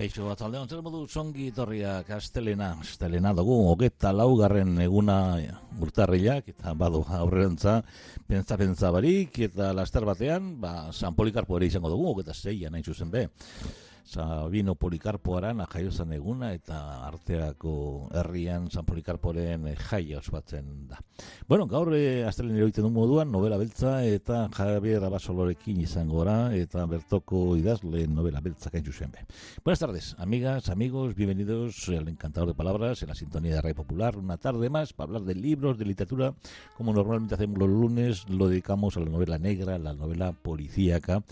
[0.00, 5.18] Kaixo bat aldean, zer modu zongi torria kastelena, kastelena dugu, hogeta laugarren eguna
[5.78, 7.76] urtarrilak, eta badu aurrerantza,
[8.26, 13.12] pentsa-pentsa barik, eta laster batean, ba, San Polikarpo ere izango dugu, hogeta zeian nahi zuzen
[13.12, 13.28] be.
[14.04, 20.98] Sabino Polikarpoaren jaiozan eguna eta arteako herrian San Polikarporen jaia ospatzen da.
[21.48, 26.84] Bueno, gaur eh, astelen eroiten du moduan novela beltza eta Javier Abasolorekin izango gora eta
[26.90, 29.26] bertoko idazle novela beltza kain be.
[29.64, 34.16] Buenas tardes, amigas, amigos, bienvenidos al Encantador de Palabras en la sintonía de Radio Popular.
[34.16, 36.34] Una tarde más para hablar de libros, de literatura,
[36.76, 41.22] como normalmente hacemos los lunes, lo dedicamos a la novela negra, la novela policíaca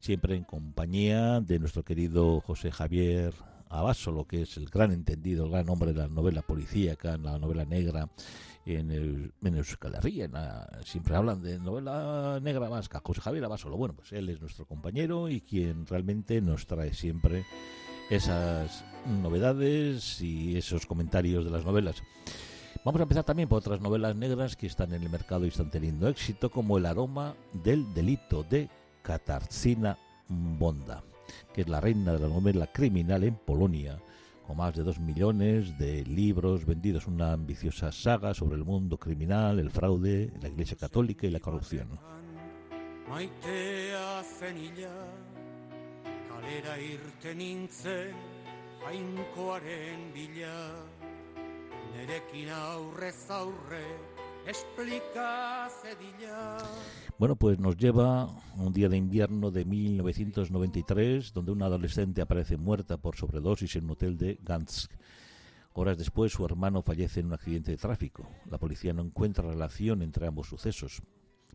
[0.00, 3.34] siempre en compañía de nuestro querido José Javier
[3.68, 7.64] Abasolo, que es el gran entendido, el gran hombre de la novela policíaca, la novela
[7.64, 8.08] negra,
[8.66, 9.96] en el en Euskal
[10.84, 13.76] siempre hablan de novela negra vasca, José Javier Abasolo.
[13.76, 17.44] Bueno, pues él es nuestro compañero y quien realmente nos trae siempre
[18.10, 18.84] esas
[19.22, 22.02] novedades y esos comentarios de las novelas.
[22.84, 25.70] Vamos a empezar también por otras novelas negras que están en el mercado y están
[25.70, 28.68] teniendo éxito, como El aroma del delito de
[29.02, 29.96] Katarzyna
[30.28, 31.02] Bonda,
[31.52, 34.00] que es la reina de la novela criminal en Polonia,
[34.46, 39.58] con más de dos millones de libros vendidos, una ambiciosa saga sobre el mundo criminal,
[39.58, 41.88] el fraude, la Iglesia Católica y la corrupción.
[57.18, 62.96] Bueno, pues nos lleva un día de invierno de 1993, donde una adolescente aparece muerta
[62.96, 64.90] por sobredosis en un hotel de Gansk.
[65.74, 68.28] Horas después, su hermano fallece en un accidente de tráfico.
[68.46, 71.02] La policía no encuentra relación entre ambos sucesos.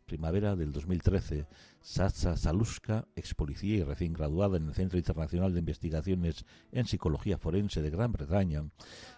[0.06, 1.48] Primavera del 2013,
[1.82, 7.40] Sacha Saluska, ex policía y recién graduada en el Centro Internacional de Investigaciones en Psicología
[7.40, 8.64] Forense de Gran Bretaña,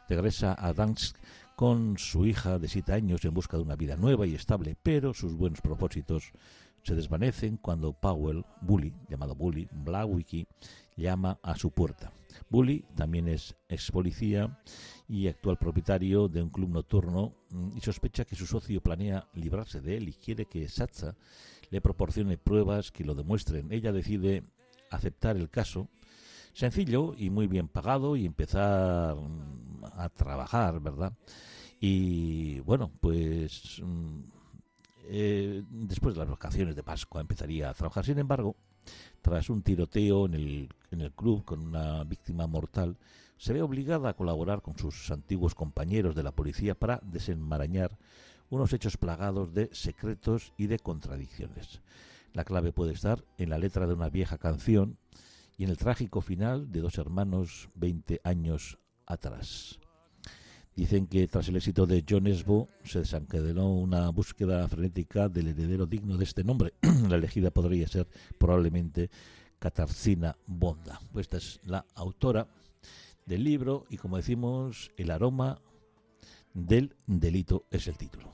[0.08, 1.18] regresa a Gansk
[1.58, 5.16] con su hija de siete años en busca de una vida nueva y estable, pero
[5.16, 6.32] sus buenos propósitos
[6.84, 10.46] se desvanecen cuando Powell, Bully, llamado Bully, Blawicki,
[10.96, 12.14] llama a su puerta.
[12.48, 14.62] Bully también es ex policía
[15.08, 19.82] y actual propietario de un club nocturno mm, y sospecha que su socio planea librarse
[19.82, 21.16] de él y quiere que Satsa
[21.72, 23.72] le proporcione pruebas que lo demuestren.
[23.72, 24.44] Ella decide
[24.92, 25.90] aceptar el caso
[26.54, 31.14] sencillo y muy bien pagado y empezar mm, a trabajar, ¿verdad?
[31.80, 34.20] Y bueno, pues mm,
[35.10, 38.06] eh, después de las vacaciones de Pascua empezaría a trabajar.
[38.06, 38.56] Sin embargo,
[39.22, 42.98] tras un tiroteo en el, en el club con una víctima mortal,
[43.38, 47.98] se ve obligada a colaborar con sus antiguos compañeros de la policía para desenmarañar
[48.50, 51.82] unos hechos plagados de secretos y de contradicciones.
[52.34, 54.98] La clave puede estar en la letra de una vieja canción
[55.58, 59.80] y en el trágico final de dos hermanos 20 años atrás.
[60.76, 65.88] Dicen que tras el éxito de John Esbo se desencadenó una búsqueda frenética del heredero
[65.88, 66.74] digno de este nombre.
[67.10, 68.08] la elegida podría ser
[68.38, 69.10] probablemente
[69.58, 71.00] Katarzyna Bonda.
[71.12, 72.48] Pues esta es la autora
[73.26, 75.60] del libro y como decimos, el aroma
[76.54, 78.32] del delito es el título.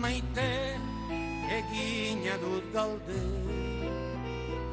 [0.00, 0.93] Maite
[1.50, 3.22] egina dut galde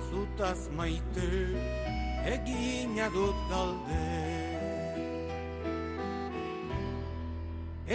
[0.10, 1.30] zutaz maite
[2.36, 4.08] egina dut galde.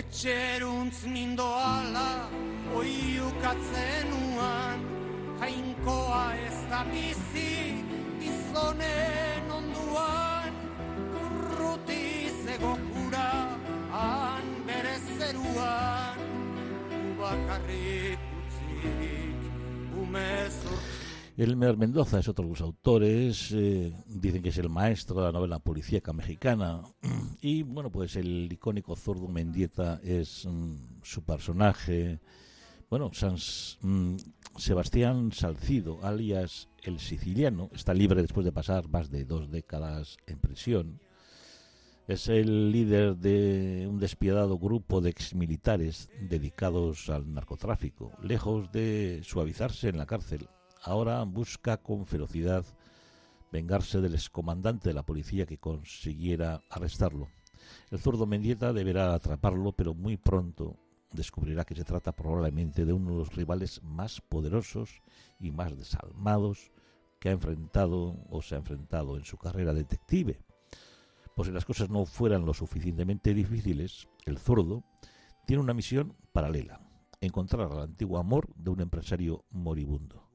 [0.00, 2.08] Etxeruntz nindoala
[2.78, 4.80] oiukatzen uan
[5.40, 7.54] jainkoa ez da bizi
[8.20, 10.52] gizonen onduan
[11.22, 12.04] urruti
[12.44, 13.30] zegokura
[13.94, 16.20] han bere zeruan
[17.20, 18.15] bakarrik
[21.36, 25.32] Elmer Mendoza es otro de los autores, eh, dicen que es el maestro de la
[25.32, 26.80] novela policíaca mexicana
[27.42, 32.20] y bueno, pues el icónico zurdo Mendieta es mm, su personaje,
[32.88, 34.16] bueno, Sans, mm,
[34.56, 40.38] Sebastián Salcido, alias el siciliano, está libre después de pasar más de dos décadas en
[40.38, 41.00] prisión.
[42.06, 48.12] Es el líder de un despiadado grupo de exmilitares dedicados al narcotráfico.
[48.22, 50.48] Lejos de suavizarse en la cárcel,
[50.84, 52.64] ahora busca con ferocidad
[53.50, 57.26] vengarse del excomandante de la policía que consiguiera arrestarlo.
[57.90, 60.76] El zurdo Mendieta deberá atraparlo, pero muy pronto
[61.12, 65.02] descubrirá que se trata probablemente de uno de los rivales más poderosos
[65.40, 66.70] y más desalmados
[67.18, 70.45] que ha enfrentado o se ha enfrentado en su carrera detective.
[71.36, 74.84] Pues si las cosas no fueran lo suficientemente difíciles, el zurdo
[75.46, 76.80] tiene una misión paralela,
[77.20, 80.30] encontrar al antiguo amor de un empresario moribundo.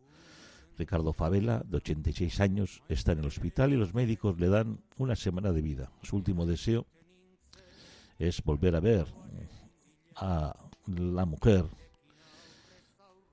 [0.77, 5.15] Ricardo Favela, de 86 años, está en el hospital y los médicos le dan una
[5.15, 5.91] semana de vida.
[6.03, 6.85] Su último deseo
[8.19, 9.07] es volver a ver
[10.17, 10.55] a
[10.85, 11.65] la mujer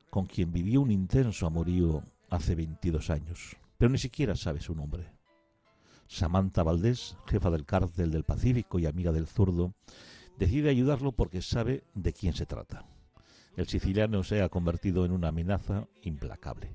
[0.09, 5.18] con quien vivió un intenso amorío hace 22 años, pero ni siquiera sabe su nombre.
[6.09, 9.75] Samantha Valdés, jefa del cártel del Pacífico y amiga del zurdo,
[10.39, 12.87] decide ayudarlo porque sabe de quién se trata.
[13.57, 16.73] El siciliano se ha convertido en una amenaza implacable.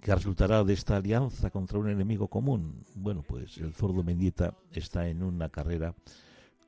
[0.00, 2.84] ¿Qué resultará de esta alianza contra un enemigo común?
[2.94, 5.94] Bueno, pues el zurdo Mendieta está en una carrera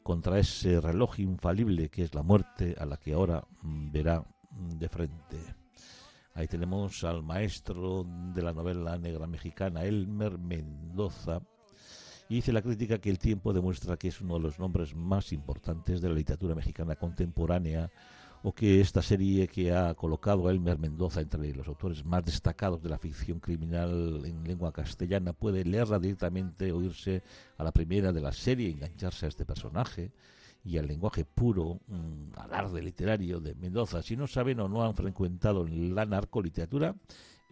[0.02, 4.88] contra ese reloj infalible que es la muerte a la que ahora mm, verá de
[4.88, 5.61] frente.
[6.34, 11.40] Ahí tenemos al maestro de la novela negra mexicana, Elmer Mendoza,
[12.28, 15.32] y dice la crítica que el tiempo demuestra que es uno de los nombres más
[15.32, 17.90] importantes de la literatura mexicana contemporánea,
[18.44, 22.82] o que esta serie que ha colocado a Elmer Mendoza entre los autores más destacados
[22.82, 27.22] de la ficción criminal en lengua castellana puede leerla directamente, oírse
[27.58, 30.10] a la primera de la serie, engancharse a este personaje
[30.64, 34.02] y al lenguaje puro, mm, alarde literario de Mendoza.
[34.02, 36.94] Si no saben o no han frecuentado la narcoliteratura,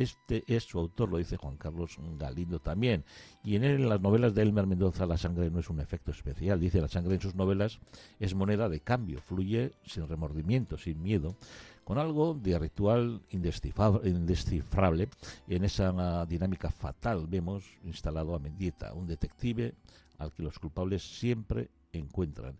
[0.00, 3.04] este es su autor, lo dice Juan Carlos Galindo también.
[3.44, 6.10] Y en, él, en las novelas de Elmer Mendoza la sangre no es un efecto
[6.10, 6.58] especial.
[6.58, 7.80] Dice la sangre en sus novelas
[8.18, 11.36] es moneda de cambio, fluye sin remordimiento, sin miedo,
[11.84, 15.08] con algo de ritual indescifrable.
[15.48, 19.74] En esa dinámica fatal vemos instalado a Mendieta, un detective
[20.16, 22.56] al que los culpables siempre encuentran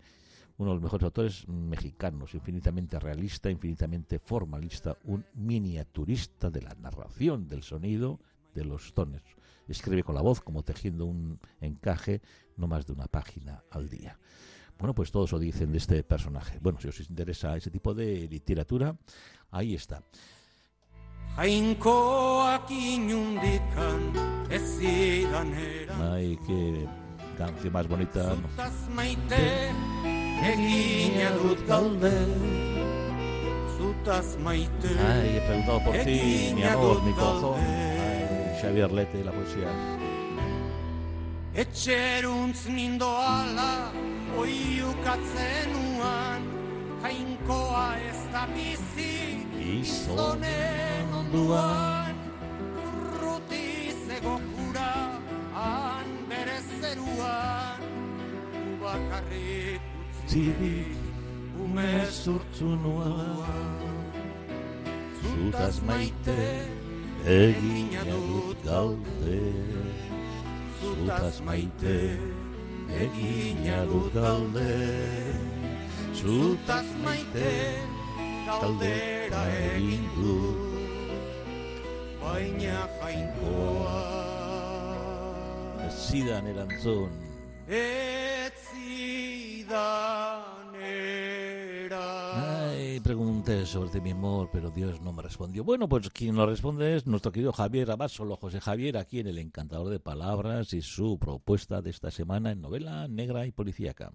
[0.60, 7.48] uno de los mejores autores mexicanos, infinitamente realista, infinitamente formalista, un miniaturista de la narración,
[7.48, 8.20] del sonido,
[8.54, 9.22] de los tonos.
[9.66, 12.20] Escribe con la voz como tejiendo un encaje,
[12.58, 14.18] no más de una página al día.
[14.78, 16.58] Bueno, pues todo eso dicen de este personaje.
[16.60, 18.94] Bueno, si os interesa ese tipo de literatura,
[19.50, 20.02] ahí está.
[25.98, 26.86] Ay, qué
[27.38, 28.36] canción más bonita
[30.42, 32.14] egina dut galde
[33.76, 34.90] Zutaz maite.
[35.08, 37.58] Ay, he preguntado por ti, mi amor, mi corazón.
[37.58, 39.70] Ay, Xavier Lete, la poesía.
[41.54, 43.90] Etxeruntz nindoala
[44.38, 46.42] Oiukatzen uan
[47.02, 52.14] Jainkoa ez da bizi Izonen onduan.
[52.84, 54.92] Urruti zegokura
[55.58, 57.82] Han bere zeruan
[58.76, 59.69] Ubakarrik
[60.30, 60.54] utzi
[61.58, 63.10] ume zurtzu nua
[65.22, 66.38] Zutaz maite
[67.26, 69.40] egina dut galde
[70.80, 71.96] Zutaz maite
[73.02, 74.70] egina dut galde
[76.14, 77.50] Zutaz maite
[78.46, 79.42] galdera
[79.74, 81.10] egin dut
[82.22, 83.98] Baina jainkoa
[85.90, 87.10] Zidan erantzun.
[87.68, 88.10] Ay,
[93.10, 95.64] pregunté sobre mi amor, pero Dios no me respondió.
[95.64, 99.38] Bueno, pues quien nos responde es nuestro querido Javier Abasolo, José Javier, aquí en El
[99.38, 104.12] Encantador de Palabras y su propuesta de esta semana en novela negra y policíaca.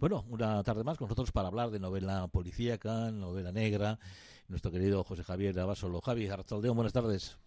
[0.00, 3.98] Bueno, una tarde más con nosotros para hablar de novela policíaca, novela negra.
[4.48, 6.02] Nuestro querido José Javier Abasolo.
[6.02, 7.38] Javi Artaldeón, buenas tardes.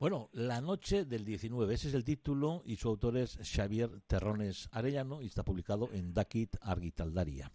[0.00, 4.70] Bueno, La noche del 19, ese es el título y su autor es Xavier Terrones
[4.72, 7.52] Arellano y está publicado en Dakit Argitaldaria.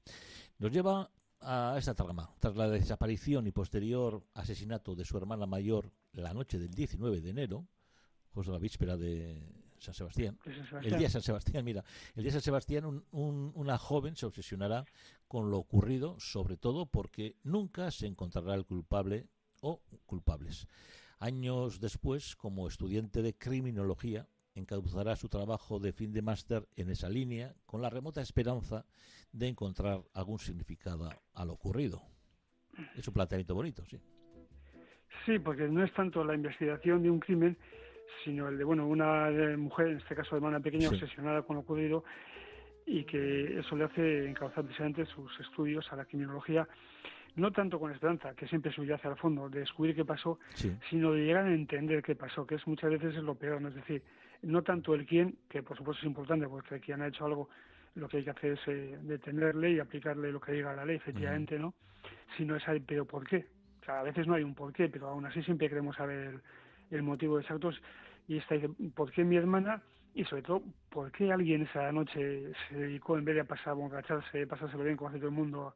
[0.59, 1.09] Nos lleva
[1.41, 2.29] a esta trama.
[2.39, 7.29] Tras la desaparición y posterior asesinato de su hermana mayor la noche del 19 de
[7.31, 7.67] enero,
[8.31, 9.41] justo la víspera de
[9.79, 10.37] San Sebastián.
[10.83, 11.83] El día de San Sebastián, mira,
[12.13, 14.85] el día de San Sebastián una joven se obsesionará
[15.27, 19.29] con lo ocurrido, sobre todo porque nunca se encontrará el culpable
[19.61, 20.67] o culpables.
[21.19, 27.09] Años después, como estudiante de criminología, encauzará su trabajo de fin de máster en esa
[27.09, 28.85] línea con la remota esperanza
[29.31, 32.01] de encontrar algún significado a lo ocurrido.
[32.95, 33.99] Es un planteamiento bonito, sí.
[35.25, 37.57] Sí, porque no es tanto la investigación de un crimen,
[38.23, 41.61] sino el de bueno una mujer, en este caso de hermana pequeña, obsesionada con lo
[41.61, 42.03] ocurrido
[42.85, 46.67] y que eso le hace encauzar precisamente sus estudios a la criminología
[47.35, 50.39] no tanto con esperanza, que siempre subyace al fondo, de descubrir qué pasó,
[50.89, 53.69] sino de llegar a entender qué pasó, que es muchas veces es lo peor, ¿no?
[53.69, 54.01] es decir,
[54.41, 57.49] no tanto el quién, que por supuesto es importante, porque quien ha hecho algo,
[57.95, 60.97] lo que hay que hacer es eh, detenerle y aplicarle lo que diga la ley,
[60.97, 61.73] efectivamente, ¿no?
[62.37, 63.47] Sino es, pero ¿por qué?
[63.81, 66.41] O sea, a veces no hay un por qué, pero aún así siempre queremos saber
[66.91, 67.71] el, motivo exacto.
[68.27, 69.81] Y esta dice, ¿por qué mi hermana?
[70.13, 73.73] Y sobre todo, ¿por qué alguien esa noche se dedicó, en vez de pasar a
[73.73, 75.75] borracharse, pasárselo bien como hace todo el mundo,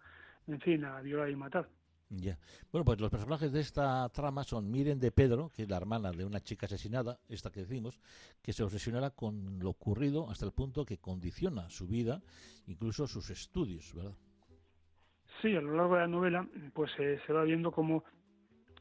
[0.49, 1.69] en fin, a violar y matar?
[2.09, 2.39] Ya.
[2.71, 6.11] Bueno, pues los personajes de esta trama son Miren de Pedro, que es la hermana
[6.11, 7.99] de una chica asesinada, esta que decimos,
[8.41, 12.21] que se obsesionará con lo ocurrido hasta el punto que condiciona su vida,
[12.65, 14.15] incluso sus estudios, ¿verdad?
[15.41, 18.03] Sí, a lo largo de la novela, pues eh, se va viendo cómo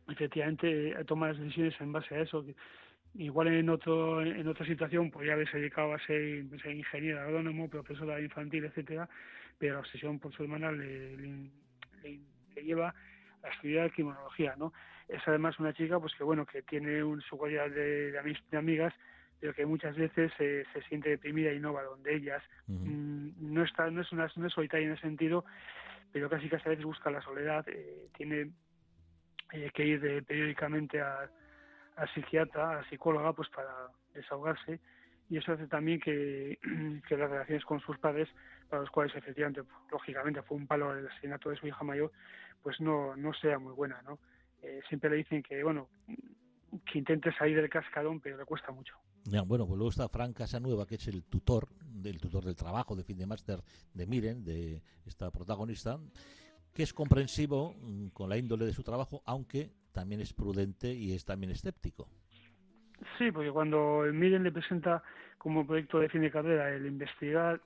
[0.08, 2.44] efectivamente toma las decisiones en base a eso.
[3.14, 8.64] Igual en otro en otra situación podría haberse dedicado a ser, ingeniero agrónomo, profesora infantil,
[8.64, 9.08] etcétera,
[9.58, 12.20] pero la obsesión por su hermana le, le,
[12.62, 12.94] lleva
[13.42, 14.72] a estudiar criminología, ¿no?
[15.08, 18.92] Es además una chica, pues que bueno, que tiene un, su cualidad de, de, amigas,
[19.40, 22.42] pero que muchas veces se siente deprimida y no va donde ellas.
[22.66, 25.44] Mm, no está, no es una, no es solitaria en ese sentido,
[26.12, 28.50] pero casi casi a veces busca la soledad, eh, tiene
[29.52, 31.30] eh, que ir periódicamente a,
[31.96, 34.80] a psiquiatra, a psicóloga, pues para desahogarse
[35.30, 36.58] y eso hace también que,
[37.08, 38.28] que, las relaciones con sus padres,
[38.68, 42.12] para los cuales efectivamente, lógicamente, fue un palo el asesinato de su hija mayor,
[42.62, 44.18] pues no, no sea muy buena, ¿no?
[44.62, 45.88] Eh, siempre le dicen que, bueno,
[46.90, 48.94] que intente salir del cascarón, pero le cuesta mucho.
[49.24, 52.96] Ya, bueno, pues luego está Fran Casanueva, que es el tutor, del tutor del trabajo
[52.96, 53.60] de fin de máster
[53.92, 55.98] de Miren, de esta protagonista,
[56.72, 61.12] que es comprensivo mm, con la índole de su trabajo, aunque también es prudente y
[61.12, 62.08] es también escéptico.
[63.16, 65.02] Sí, porque cuando Miren le presenta
[65.38, 67.60] como proyecto de fin de carrera el investigar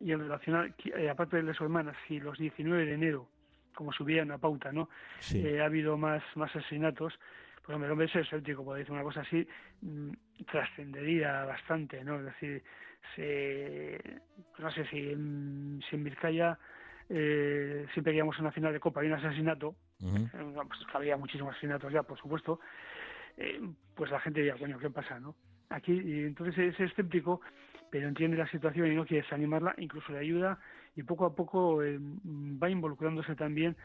[0.00, 3.28] y el relacionar, eh, aparte de su hermana, si los 19 de enero,
[3.74, 4.88] como subía en la pauta, ¿no?
[5.32, 7.18] Eh, ha habido más, más asesinatos,
[7.64, 9.46] pues hombre, el hombre es escéptico, por decir una cosa así,
[9.82, 10.10] mm,
[10.50, 12.18] trascendería bastante, ¿no?
[12.18, 12.62] Es decir,
[13.14, 14.00] se,
[14.50, 16.58] pues no sé si en, si en Vizcaya
[17.08, 20.28] eh, siempre que íbamos a una final de Copa y un asesinato, uh
[20.68, 22.60] pues había muchísimos asesinatos ya, por supuesto,
[23.36, 23.60] eh,
[23.94, 25.34] pues la gente diría, bueno, ¿qué pasa, no?
[25.70, 27.40] Aquí, entonces es escéptico,
[27.90, 30.58] pero entiende la situación y no quiere desanimarla, incluso le ayuda
[30.96, 33.76] y poco a poco va involucrándose también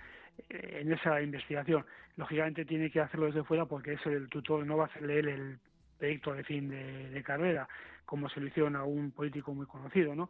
[0.49, 1.85] eh, en esa investigación.
[2.17, 5.27] Lógicamente tiene que hacerlo desde fuera porque es el tutor, no va a hacerle él
[5.27, 5.59] el
[5.97, 7.67] proyecto de fin de, carrera,
[8.05, 10.29] como se lo hicieron a un político muy conocido, ¿no?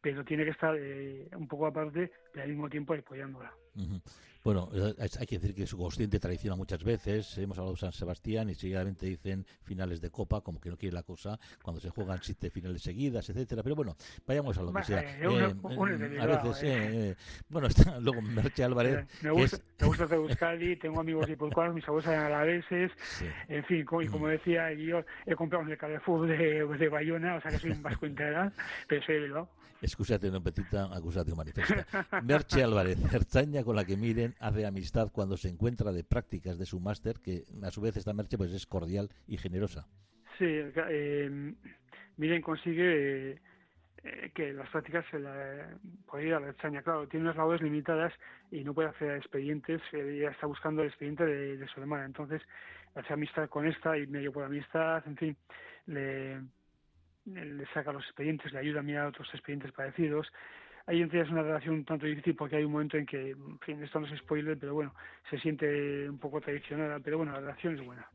[0.00, 3.52] Pero tiene que estar eh, un poco aparte, pero al mismo tiempo apoyándola.
[4.44, 7.38] Bueno, eh, hay que decir que su consciente traiciona muchas veces.
[7.38, 10.94] Hemos hablado de San Sebastián y seguidamente dicen finales de Copa, como que no quiere
[10.94, 13.62] la cosa, cuando se juegan siete finales seguidas, etcétera.
[13.62, 15.00] Pero bueno, vayamos a lo que sea.
[15.00, 17.16] Eh, a veces, eh,
[17.48, 19.06] bueno, está luego Merche Álvarez.
[19.22, 22.92] me, gusta, me gusta hacer Euskadi, tengo amigos guipuzcoanos, mis abuelos eran alaveses,
[23.48, 24.30] en fin, y como mm.
[24.30, 27.82] decía, yo he comprado un el Carrefour de, de Bayona, o sea que soy un
[27.82, 28.52] vasco integral,
[28.88, 29.48] pero soy de Bilbao.
[29.82, 31.86] Excusate, no petita acusatio manifesta.
[32.22, 36.64] Merche Álvarez, Erzaña con la que miren hace amistad cuando se encuentra de prácticas de
[36.64, 39.86] su máster, que a su vez esta Merche pues es cordial y generosa.
[40.38, 41.54] Sí, eh,
[42.16, 43.40] Miren consigue
[44.04, 45.68] eh, que las prácticas se la,
[46.06, 46.82] puede ir a la Erzaña.
[46.82, 48.12] Claro, tiene unas labores limitadas
[48.50, 52.04] y no puede hacer expedientes, ella está buscando el expediente de, su hermana.
[52.04, 52.42] Entonces,
[52.94, 55.36] hace amistad con esta y medio por amistad, en fin,
[55.86, 56.40] le
[57.26, 60.26] le saca los expedientes, le ayuda a mirar otros expedientes parecidos.
[60.86, 63.58] Ahí entre es una relación un tanto difícil porque hay un momento en que, en
[63.60, 64.94] fin, esto no es spoiler, pero bueno,
[65.30, 68.06] se siente un poco traicionada, pero bueno, la relación es buena.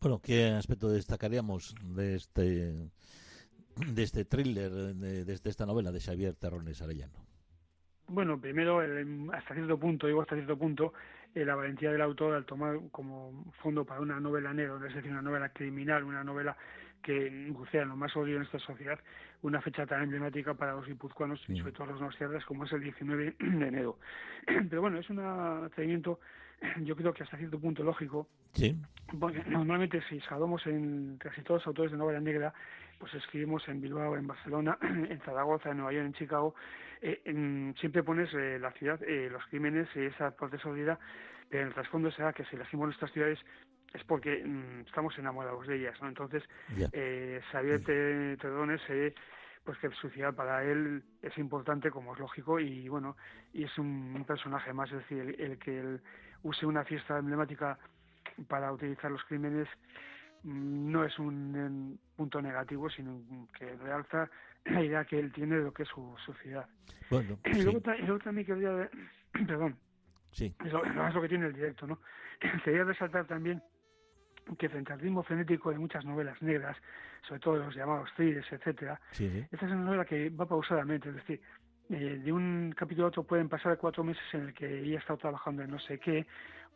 [0.00, 2.90] Bueno, ¿qué aspecto destacaríamos de este
[3.76, 7.26] de este thriller, de, de esta novela de Xavier Terrones Arellano?
[8.08, 8.80] Bueno, primero,
[9.32, 10.92] hasta cierto punto, digo hasta cierto punto,
[11.34, 15.10] eh, la valentía del autor al tomar como fondo para una novela negra, es decir,
[15.10, 16.56] una novela criminal, una novela
[17.02, 18.98] que bucean lo más odio en esta sociedad,
[19.42, 22.80] una fecha tan emblemática para los guipuzcoanos y sobre todo los nostierras como es el
[22.80, 23.98] 19 de enero.
[24.70, 26.20] Pero bueno, es un atrevimiento,
[26.82, 28.76] yo creo que hasta cierto punto lógico, Sí.
[29.18, 32.52] porque normalmente si salvamos en casi todos los autores de novela negra,
[32.98, 36.54] pues escribimos en Bilbao, en Barcelona, en Zaragoza, en Nueva York, en Chicago,
[37.00, 40.98] eh, en- siempre pones eh, la ciudad, eh, los crímenes y esa protestabilidad,
[41.48, 43.38] pero en el trasfondo será que si elegimos nuestras ciudades
[43.94, 46.08] es porque mm, estamos enamorados de ellas, ¿no?
[46.08, 46.42] Entonces,
[46.92, 49.14] eh, Xavier Te- Terrones, eh,
[49.64, 53.16] pues que su ciudad para él es importante, como es lógico, y bueno,
[53.52, 56.00] y es un, un personaje más, es decir, el, el que él
[56.42, 57.78] use una fiesta emblemática
[58.48, 59.68] para utilizar los crímenes
[60.42, 63.20] mm, no es un punto negativo, sino
[63.58, 64.28] que realza
[64.64, 66.66] la idea que él tiene de lo que es su, su ciudad.
[67.10, 68.90] Bueno, Y sí, luego, y luego también quería,
[69.46, 69.76] perdón,
[70.32, 70.54] sí.
[70.64, 71.98] es lo, es lo que tiene el directo, ¿no?
[72.64, 73.62] Quería resaltar también
[74.58, 76.76] que frente al ritmo frenético de muchas novelas negras,
[77.26, 79.44] sobre todo los llamados thrillers, etcétera, Sí, sí.
[79.50, 81.40] esta es una novela que va pausadamente, es decir,
[81.90, 85.00] eh, de un capítulo a otro pueden pasar cuatro meses en el que ella ha
[85.00, 86.26] estado trabajando en no sé qué,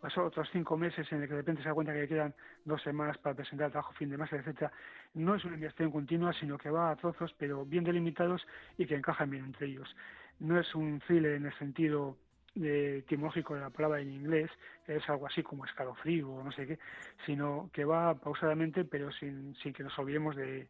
[0.00, 2.34] pasó otros cinco meses en el que de repente se da cuenta que le quedan
[2.64, 4.70] dos semanas para presentar el trabajo fin de máster, etcétera.
[5.14, 8.46] No es una investigación continua, sino que va a trozos, pero bien delimitados
[8.76, 9.96] y que encajan bien entre ellos.
[10.38, 12.18] No es un thriller en el sentido
[12.64, 14.50] etimológico de la palabra en inglés,
[14.86, 16.78] es algo así como escalofrío o no sé qué,
[17.24, 20.68] sino que va pausadamente, pero sin, sin que nos olvidemos de,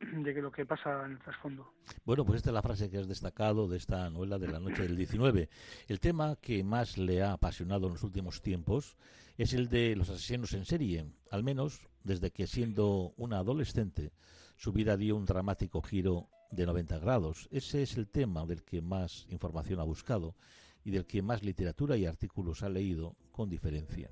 [0.00, 1.72] de lo que pasa en el trasfondo.
[2.04, 4.82] Bueno, pues esta es la frase que has destacado de esta novela de la noche
[4.82, 5.48] del 19.
[5.88, 8.96] El tema que más le ha apasionado en los últimos tiempos
[9.36, 14.12] es el de los asesinos en serie, al menos desde que siendo una adolescente
[14.56, 17.48] su vida dio un dramático giro de 90 grados.
[17.50, 20.36] Ese es el tema del que más información ha buscado
[20.84, 24.10] y del que más literatura y artículos ha leído con diferencia.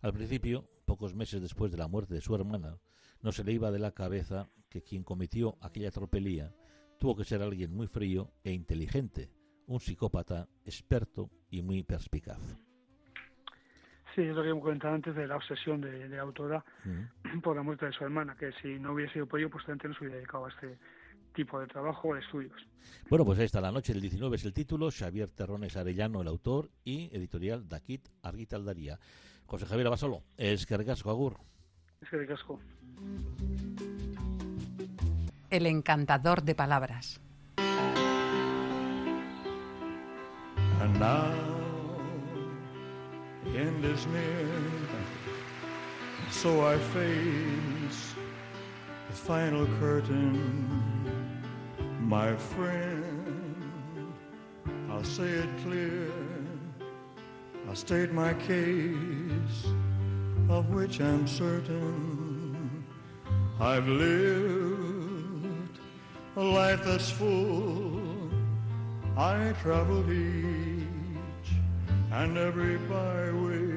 [0.00, 2.78] Al principio, pocos meses después de la muerte de su hermana,
[3.22, 6.54] no se le iba de la cabeza que quien cometió aquella tropelía
[6.98, 9.30] tuvo que ser alguien muy frío e inteligente,
[9.66, 12.38] un psicópata experto y muy perspicaz.
[14.14, 17.40] Sí, es lo que hemos comentado antes de la obsesión de, de la autora Mm.
[17.40, 19.88] por la muerte de su hermana, que si no hubiese sido por ello, pues probablemente
[19.88, 20.78] no se hubiera dedicado a este
[21.32, 22.52] tipo de trabajo o de estudios.
[23.08, 26.28] Bueno, pues ahí está, La Noche del 19 es el título, Xavier Terrones Arellano el
[26.28, 28.98] autor y editorial Dakit Argitaldaría.
[29.46, 31.36] José Javier Abasolo, es que recasco, agur.
[32.00, 32.26] Es que.
[35.50, 37.20] El encantador de palabras.
[40.80, 41.30] And now
[43.44, 44.48] the end is near,
[46.30, 48.14] so I face
[49.08, 50.91] the final curtain.
[52.08, 54.12] My friend,
[54.90, 56.10] I'll say it clear,
[57.68, 59.66] I'll state my case,
[60.50, 62.84] of which I'm certain.
[63.58, 65.78] I've lived
[66.36, 68.02] a life that's full.
[69.16, 71.48] I traveled each
[72.10, 73.72] and every byway,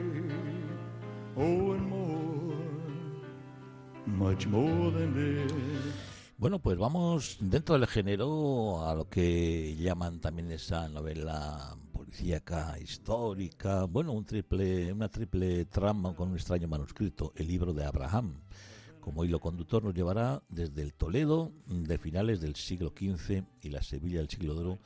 [1.38, 2.58] oh, and more,
[4.06, 6.05] much more than this.
[6.38, 13.86] Bueno, pues vamos dentro del género a lo que llaman también esa novela policíaca histórica,
[13.86, 18.42] bueno, un triple, una triple trama con un extraño manuscrito, el libro de Abraham.
[19.00, 23.82] Como hilo conductor nos llevará desde el Toledo de finales del siglo XV y la
[23.82, 24.80] Sevilla del siglo de oro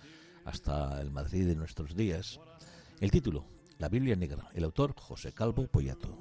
[0.46, 2.40] hasta el Madrid de nuestros días.
[3.00, 3.46] El título,
[3.80, 6.16] La Biblia Negra, el autor José Calvo Poyato.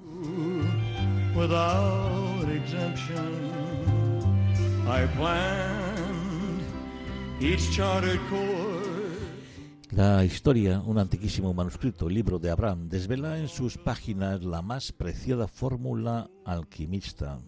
[9.90, 14.92] La historia, un antiquísimo manuscrito, el libro de Abraham, desvela en sus páginas la más
[14.92, 17.38] preciada fórmula alquimista.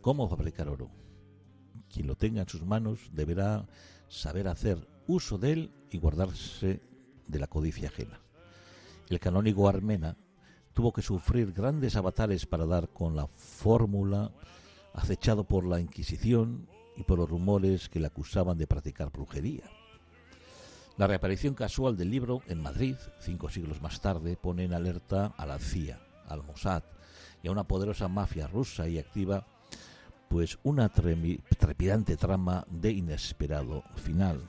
[0.00, 0.90] ¿Cómo fabricar oro?
[1.92, 3.68] Quien lo tenga en sus manos deberá
[4.08, 6.80] saber hacer uso de él y guardarse
[7.28, 8.22] de la codicia ajena.
[9.10, 10.16] El canónigo Armena
[10.72, 14.32] tuvo que sufrir grandes avatares para dar con la fórmula,
[14.94, 19.64] acechado por la Inquisición y por los rumores que le acusaban de practicar brujería.
[20.96, 25.46] La reaparición casual del libro en Madrid, cinco siglos más tarde, pone en alerta a
[25.46, 25.98] la CIA,
[26.28, 26.82] al Mossad
[27.42, 29.46] y a una poderosa mafia rusa y activa,
[30.28, 34.42] pues una trepidante trama de inesperado final.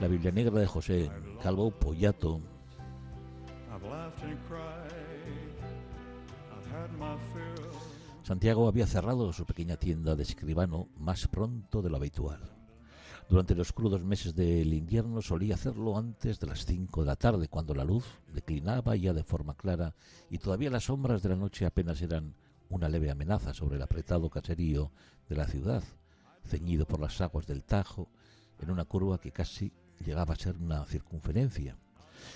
[0.00, 1.10] La Biblia Negra de José
[1.42, 2.40] Calvo Poyato
[8.22, 12.40] Santiago había cerrado su pequeña tienda de escribano más pronto de lo habitual.
[13.28, 17.48] Durante los crudos meses del invierno solía hacerlo antes de las cinco de la tarde,
[17.48, 19.94] cuando la luz declinaba ya de forma clara
[20.30, 22.34] y todavía las sombras de la noche apenas eran
[22.70, 24.90] una leve amenaza sobre el apretado caserío
[25.28, 25.82] de la ciudad,
[26.46, 28.08] ceñido por las aguas del Tajo,
[28.60, 29.72] en una curva que casi
[30.04, 31.76] llegaba a ser una circunferencia.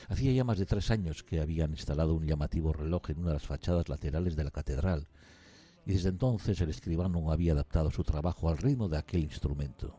[0.09, 3.35] Hacía ya más de tres años que habían instalado un llamativo reloj en una de
[3.35, 5.07] las fachadas laterales de la catedral,
[5.85, 9.99] y desde entonces el escribano había adaptado su trabajo al ritmo de aquel instrumento.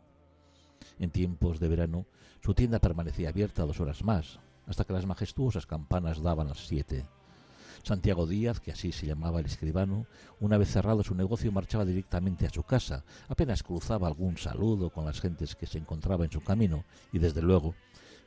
[0.99, 2.05] En tiempos de verano,
[2.41, 7.05] su tienda permanecía abierta dos horas más, hasta que las majestuosas campanas daban las siete.
[7.83, 10.07] Santiago Díaz, que así se llamaba el escribano,
[10.39, 15.05] una vez cerrado su negocio marchaba directamente a su casa, apenas cruzaba algún saludo con
[15.05, 17.75] las gentes que se encontraba en su camino y desde luego,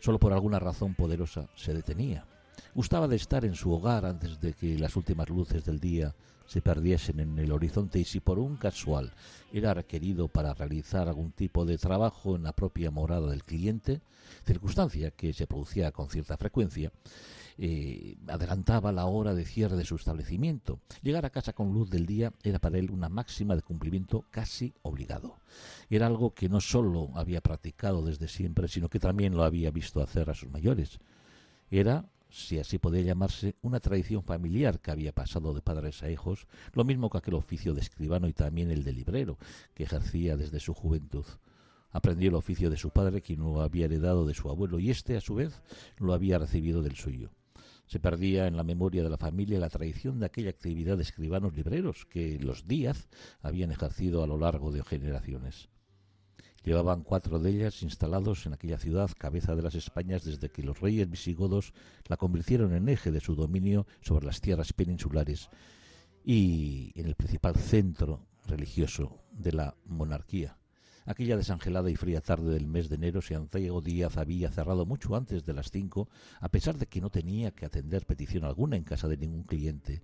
[0.01, 2.25] solo por alguna razón poderosa, se detenía.
[2.75, 6.15] Gustaba de estar en su hogar antes de que las últimas luces del día
[6.47, 9.13] se perdiesen en el horizonte y si por un casual
[9.53, 14.01] era requerido para realizar algún tipo de trabajo en la propia morada del cliente,
[14.45, 16.93] circunstancia que se producía con cierta frecuencia,
[17.59, 20.81] eh, adelantaba la hora de cierre de su establecimiento.
[21.03, 24.75] Llegar a casa con luz del día era para él una máxima de cumplimiento casi
[24.83, 25.37] obligado.
[25.89, 30.03] Era algo que no sólo había practicado desde siempre, sino que también lo había visto
[30.03, 30.99] hacer a sus mayores.
[31.71, 36.47] Era si así podía llamarse, una tradición familiar que había pasado de padres a hijos,
[36.73, 39.39] lo mismo que aquel oficio de escribano y también el de librero,
[39.75, 41.25] que ejercía desde su juventud.
[41.91, 45.17] Aprendió el oficio de su padre, quien lo había heredado de su abuelo, y éste,
[45.17, 45.63] a su vez,
[45.97, 47.31] lo había recibido del suyo.
[47.87, 51.55] Se perdía en la memoria de la familia la tradición de aquella actividad de escribanos
[51.55, 53.09] libreros que los Díaz
[53.41, 55.69] habían ejercido a lo largo de generaciones.
[56.65, 60.81] Llevaban cuatro de ellas instalados en aquella ciudad, cabeza de las Españas, desde que los
[60.81, 61.73] reyes visigodos
[62.09, 65.49] la convirtieron en eje de su dominio sobre las tierras peninsulares
[66.25, 70.59] y en el principal centro religioso de la monarquía.
[71.07, 75.45] Aquella desangelada y fría tarde del mes de enero, Santiago Díaz había cerrado mucho antes
[75.45, 76.09] de las cinco,
[76.41, 80.03] a pesar de que no tenía que atender petición alguna en casa de ningún cliente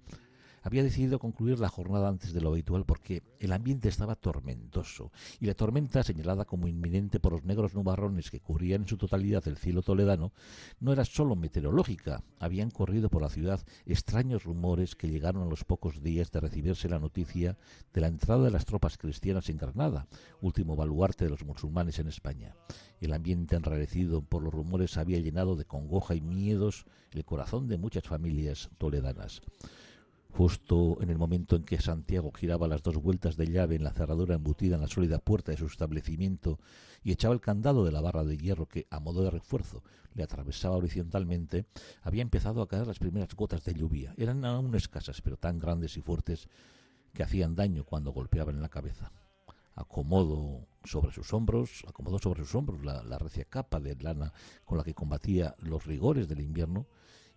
[0.63, 5.47] había decidido concluir la jornada antes de lo habitual porque el ambiente estaba tormentoso y
[5.47, 9.57] la tormenta, señalada como inminente por los negros nubarrones que cubrían en su totalidad el
[9.57, 10.33] cielo toledano,
[10.81, 12.23] no era sólo meteorológica.
[12.39, 16.89] Habían corrido por la ciudad extraños rumores que llegaron a los pocos días de recibirse
[16.89, 17.57] la noticia
[17.93, 20.07] de la entrada de las tropas cristianas en Granada,
[20.41, 22.55] último baluarte de los musulmanes en España.
[23.01, 27.79] El ambiente enrarecido por los rumores había llenado de congoja y miedos el corazón de
[27.79, 29.43] muchas familias toledanas.
[30.35, 33.93] Justo en el momento en que Santiago giraba las dos vueltas de llave en la
[33.93, 36.59] cerradura embutida en la sólida puerta de su establecimiento
[37.05, 39.83] y echaba el candado de la barra de hierro que, a modo de refuerzo,
[40.15, 41.67] le atravesaba horizontalmente,
[42.01, 44.15] había empezado a caer las primeras gotas de lluvia.
[44.17, 46.49] Eran aún escasas, pero tan grandes y fuertes
[47.13, 49.13] que hacían daño cuando golpeaban en la cabeza.
[49.75, 54.33] Acomodó sobre sus hombros, acomodó sobre sus hombros la recia capa de lana
[54.65, 56.87] con la que combatía los rigores del invierno,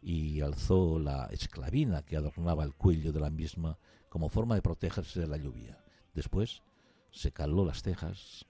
[0.05, 5.19] y alzó la esclavina que adornaba el cuello de la misma como forma de protegerse
[5.19, 5.83] de la lluvia.
[6.13, 6.61] Después
[7.09, 8.45] se caló las cejas,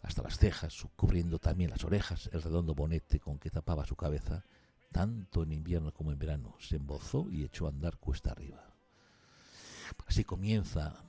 [0.00, 4.44] hasta las cejas, cubriendo también las orejas, el redondo bonete con que tapaba su cabeza,
[4.92, 6.54] tanto en invierno como en verano.
[6.60, 8.72] Se embozó y echó a andar cuesta arriba.
[10.06, 11.04] Así comienza,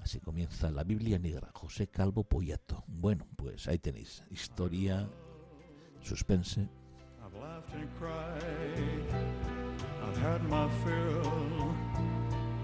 [0.00, 2.82] así comienza la Biblia negra, José Calvo Poyato.
[2.88, 5.08] Bueno, pues ahí tenéis, historia,
[6.02, 6.68] suspense,
[7.40, 9.04] laughed and cried.
[10.04, 11.74] I've had my fill,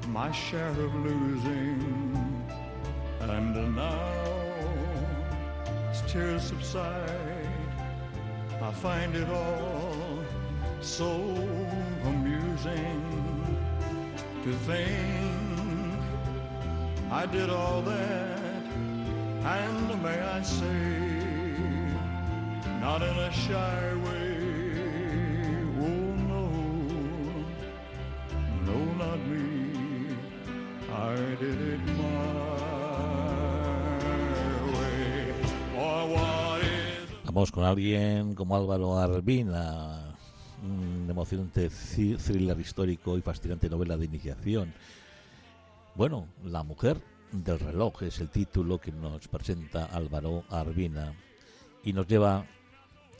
[0.08, 1.80] my share of losing.
[3.20, 4.12] And now,
[5.90, 7.48] as tears subside,
[8.60, 9.96] I find it all
[10.80, 11.10] so
[12.04, 13.00] amusing
[14.44, 16.00] to think
[17.10, 18.64] I did all that.
[19.56, 21.16] And may I say,
[22.80, 24.15] not in a shy way.
[37.37, 40.16] Con alguien como Álvaro Arbina,
[40.62, 44.72] un emocionante thi- thriller histórico y fascinante novela de iniciación.
[45.96, 46.96] Bueno, La mujer
[47.33, 51.12] del reloj es el título que nos presenta Álvaro Arbina
[51.85, 52.46] y nos lleva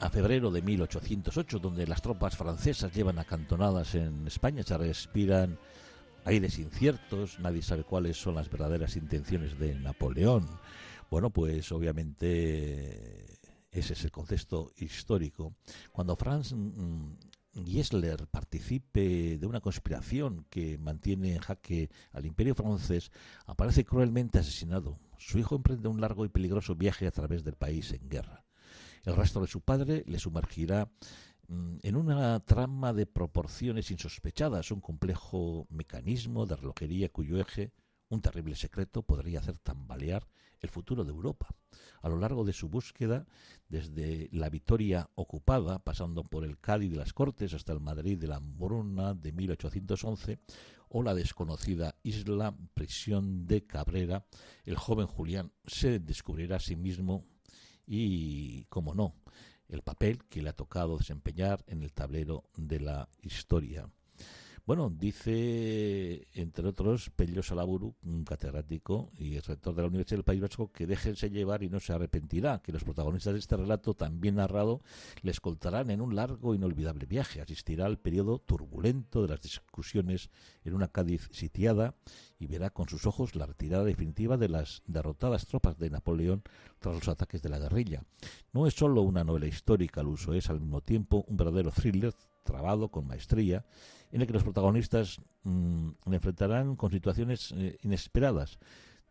[0.01, 5.59] a febrero de 1808, donde las tropas francesas llevan acantonadas en España, se respiran
[6.25, 10.49] aires inciertos, nadie sabe cuáles son las verdaderas intenciones de Napoleón.
[11.11, 13.36] Bueno, pues obviamente
[13.79, 15.55] ese es el contexto histórico.
[15.93, 23.11] Cuando Franz mm, Giesler participe de una conspiración que mantiene en jaque al imperio francés,
[23.45, 24.99] aparece cruelmente asesinado.
[25.19, 28.45] Su hijo emprende un largo y peligroso viaje a través del país en guerra.
[29.05, 30.91] El rastro de su padre le sumergirá
[31.49, 37.73] mm, en una trama de proporciones insospechadas, un complejo mecanismo de relojería cuyo eje,
[38.09, 40.27] un terrible secreto, podría hacer tambalear
[40.61, 41.49] el futuro de Europa.
[42.03, 43.27] A lo largo de su búsqueda,
[43.69, 48.29] desde la Vitoria ocupada, pasando por el Cádiz de las Cortes hasta el Madrid de
[48.29, 50.39] la Hambruna de 1811,
[50.89, 54.25] o la desconocida isla prisión de Cabrera,
[54.65, 57.25] el joven Julián se descubrirá a sí mismo
[57.87, 59.15] y, como no,
[59.69, 63.91] el papel que le ha tocado desempeñar en el tablero de la historia.
[64.67, 70.41] Bueno, dice, entre otros, Pello Salaburu, un catedrático y rector de la Universidad del País
[70.41, 74.35] Vasco, que déjense llevar y no se arrepentirá, que los protagonistas de este relato, también
[74.35, 74.83] narrado,
[75.23, 77.41] le escoltarán en un largo e inolvidable viaje.
[77.41, 80.31] Asistirá al periodo turbulento de las discusiones
[80.65, 81.95] en una Cádiz sitiada
[82.39, 86.43] y verá con sus ojos la retirada definitiva de las derrotadas tropas de Napoleón
[86.79, 88.03] tras los ataques de la guerrilla.
[88.53, 92.13] No es solo una novela histórica al uso, es al mismo tiempo un verdadero thriller
[92.45, 93.65] trabado con maestría
[94.13, 98.59] en el que los protagonistas mmm, enfrentarán con situaciones eh, inesperadas.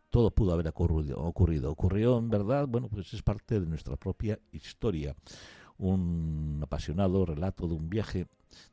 [0.08, 1.70] Todo pudo haber ocurrido, ocurrido.
[1.70, 5.14] Ocurrió en verdad, bueno, pues es parte de nuestra propia historia.
[5.78, 8.26] Un apasionado relato de un viaje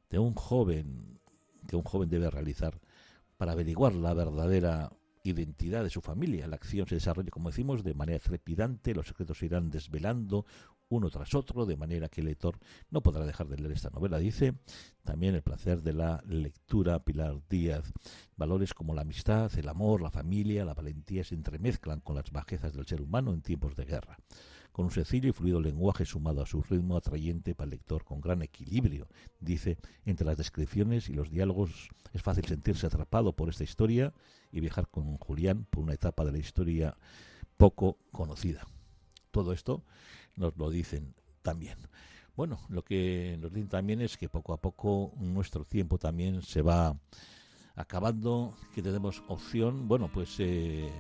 [0.09, 1.19] de un joven
[1.67, 2.79] que un joven debe realizar
[3.43, 4.89] para averiguar la verdadera
[5.21, 6.47] identidad de su familia.
[6.47, 10.45] La acción se desarrolla, como decimos, de manera trepidante, los secretos se irán desvelando
[10.88, 12.58] uno tras otro, de manera que el lector
[12.89, 14.17] no podrá dejar de leer esta novela.
[14.17, 14.53] Dice
[15.03, 17.91] también el placer de la lectura, Pilar Díaz.
[18.38, 22.73] Valores como la amistad, el amor, la familia, la valentía se entremezclan con las bajezas
[22.73, 24.17] del ser humano en tiempos de guerra
[24.73, 28.19] con un sencillo y fluido lenguaje sumado a su ritmo atrayente para el lector con
[28.19, 29.07] gran equilibrio.
[29.39, 34.13] Dice, entre las descripciones y los diálogos es fácil sentirse atrapado por esta historia
[34.51, 36.97] y viajar con Julián por una etapa de la historia
[37.55, 38.65] poco conocida.
[39.31, 39.83] Todo esto
[40.36, 41.77] nos lo dicen también.
[42.36, 46.63] Bueno, lo que nos dicen también es que poco a poco nuestro tiempo también se
[46.63, 46.97] va
[47.75, 50.91] acabando, que tenemos opción, bueno, pues eh,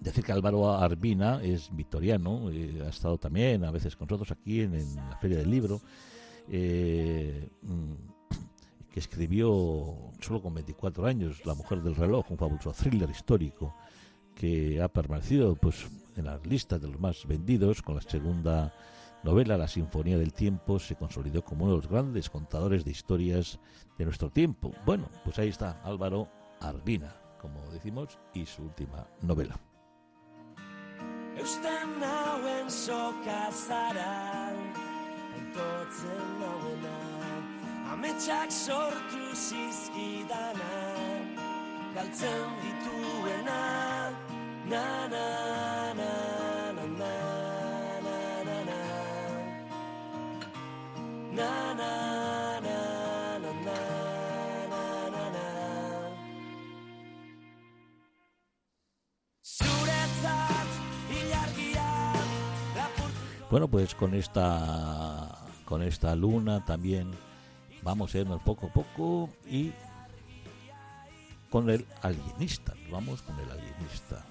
[0.00, 4.60] decir que Álvaro Arbina es victoriano, eh, ha estado también a veces con nosotros aquí
[4.60, 5.80] en, la Feria del Libro,
[6.48, 7.92] eh, mm,
[8.90, 13.74] que escribió solo con 24 años La Mujer del Reloj, un fabuloso thriller histórico
[14.34, 18.72] que ha permanecido pues en las listas de los más vendidos con la segunda
[19.24, 23.58] novela La Sinfonía del Tiempo se consolidó como uno de los grandes contadores de historias
[23.98, 24.72] de nuestro tiempo.
[24.86, 26.28] Bueno, pues ahí está Álvaro
[26.60, 29.58] Arbina, como decimos, y su última novela.
[31.38, 34.50] Eusten nauen soka zara
[35.36, 36.96] Aitotzen nauena.
[37.92, 40.74] Ametxak sortu zizkidana
[41.94, 43.62] Galtzen dituena
[44.68, 45.67] Na na na na
[63.50, 67.10] Bueno, pues con esta con esta luna también
[67.82, 69.72] vamos a irnos poco a poco y
[71.50, 74.24] con el alienista, vamos con el alienista.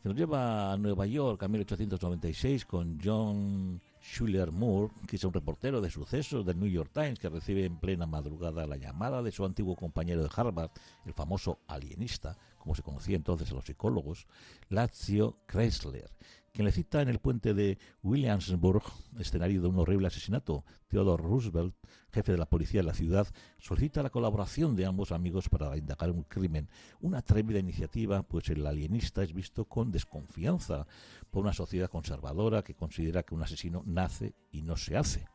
[0.00, 5.32] Se nos lleva a Nueva York a 1896 con John Schuller Moore, que es un
[5.32, 9.30] reportero de sucesos del New York Times, que recibe en plena madrugada la llamada de
[9.30, 10.70] su antiguo compañero de Harvard,
[11.04, 14.28] el famoso alienista, como se conocía entonces a los psicólogos,
[14.68, 16.08] Lazio Chrysler,
[16.52, 18.84] quien le cita en el puente de Williamsburg,
[19.18, 20.64] escenario de un horrible asesinato.
[20.86, 21.74] Theodore Roosevelt,
[22.12, 23.26] jefe de la policía de la ciudad,
[23.58, 26.68] solicita la colaboración de ambos amigos para indagar un crimen.
[27.00, 30.86] Una atrevida iniciativa, pues el alienista es visto con desconfianza
[31.32, 35.26] por una sociedad conservadora que considera que un asesino nace y no se hace.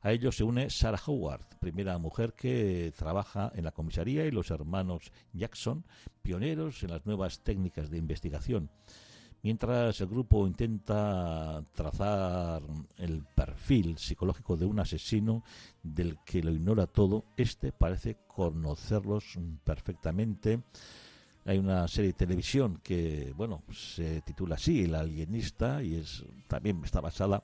[0.00, 4.50] A ellos se une Sarah Howard, primera mujer que trabaja en la comisaría, y los
[4.50, 5.84] hermanos Jackson,
[6.22, 8.70] pioneros en las nuevas técnicas de investigación.
[9.42, 12.62] Mientras el grupo intenta trazar
[12.96, 15.44] el perfil psicológico de un asesino
[15.82, 20.62] del que lo ignora todo, este parece conocerlos perfectamente.
[21.44, 26.84] Hay una serie de televisión que, bueno, se titula así, El alienista, y es también
[26.84, 27.42] está basada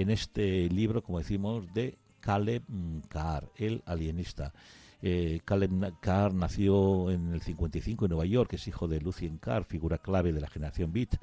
[0.00, 2.62] en este libro, como decimos, de Caleb
[3.08, 4.54] Carr, El alienista.
[5.02, 9.64] Eh, Caleb Carr nació en el 55 en Nueva York, es hijo de Lucien Carr,
[9.64, 11.16] figura clave de la generación Beat,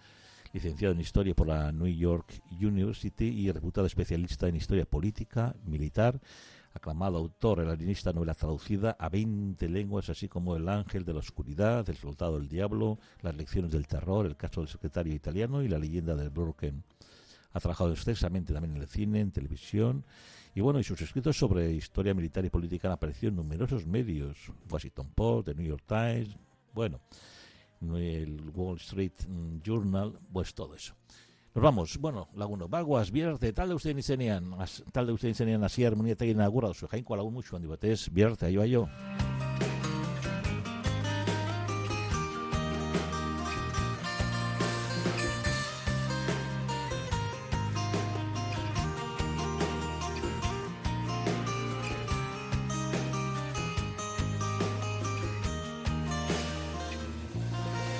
[0.53, 6.19] licenciado en Historia por la New York University y reputado especialista en Historia Política, Militar,
[6.73, 11.19] aclamado autor, el alienista novela traducida a 20 lenguas, así como El Ángel de la
[11.19, 15.67] Oscuridad, El Soldado del Diablo, Las Lecciones del Terror, El Caso del Secretario Italiano y
[15.67, 16.83] La Leyenda del Broken
[17.57, 20.05] Ha trabajado extensamente también en el cine, en televisión.
[20.53, 24.37] Y bueno, y sus escritos sobre historia militar y política han aparecido en numerosos medios.
[24.69, 26.37] Washington Post, The New York Times,
[26.71, 26.99] bueno,
[27.81, 29.13] el Wall Street
[29.63, 30.93] Journal, pues todo eso.
[31.55, 34.55] Nos vamos, bueno, laguno, baguas, bierte, talde ustean izenean,
[34.91, 38.87] talde ustean izenean hasi harmonia egin agurra duzu, jainko lagun musuan dibatez, bierte, aio, aio.